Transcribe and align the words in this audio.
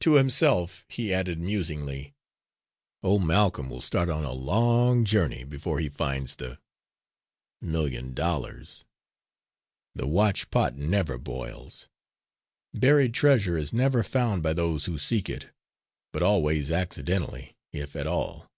To 0.00 0.16
himself 0.16 0.84
he 0.86 1.14
added, 1.14 1.38
musingly, 1.40 2.12
"Old 3.02 3.24
Malcolm 3.26 3.70
will 3.70 3.80
start 3.80 4.10
on 4.10 4.22
a 4.22 4.34
long 4.34 5.06
journey 5.06 5.44
before 5.44 5.80
he 5.80 5.88
finds 5.88 6.36
the 6.36 6.58
million 7.62 8.12
dollars. 8.12 8.84
The 9.94 10.06
watched 10.06 10.50
pot 10.50 10.76
never 10.76 11.16
boils. 11.16 11.88
Buried 12.74 13.14
treasure 13.14 13.56
is 13.56 13.72
never 13.72 14.02
found 14.02 14.42
by 14.42 14.52
those 14.52 14.84
who 14.84 14.98
seek 14.98 15.30
it, 15.30 15.46
but 16.12 16.22
always 16.22 16.70
accidentally, 16.70 17.56
if 17.72 17.96
at 17.96 18.06
all." 18.06 18.50